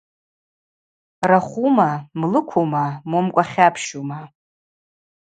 [1.29, 4.19] Рахвума, млыквума, момкӏва хьапщума?